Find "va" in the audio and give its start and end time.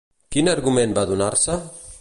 0.99-1.05